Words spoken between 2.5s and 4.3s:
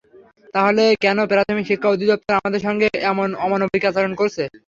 সঙ্গে এমন অমানবিক আচরণ